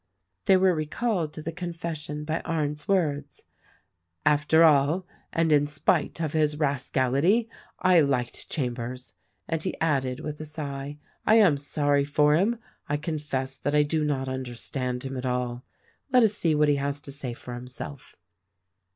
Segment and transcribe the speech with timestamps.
[0.45, 3.43] They were recalled to the confession by Arndt's words:
[4.25, 9.13] 250 THE RECORDING ANGEL "After all, and in spite of his rascality, I liked Chambers,"
[9.47, 12.57] and he added with a sigh, "I am sorry for him—
[12.89, 15.65] I confess that I do not understand him at all.
[16.11, 18.15] Let us see what he has to say for himself."